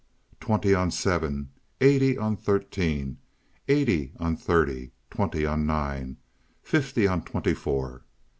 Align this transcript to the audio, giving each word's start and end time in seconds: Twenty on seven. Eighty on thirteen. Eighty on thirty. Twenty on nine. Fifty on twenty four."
Twenty 0.39 0.73
on 0.73 0.89
seven. 0.89 1.51
Eighty 1.79 2.17
on 2.17 2.35
thirteen. 2.35 3.19
Eighty 3.67 4.13
on 4.19 4.35
thirty. 4.35 4.93
Twenty 5.11 5.45
on 5.45 5.67
nine. 5.67 6.17
Fifty 6.63 7.05
on 7.05 7.21
twenty 7.23 7.53
four." 7.53 8.03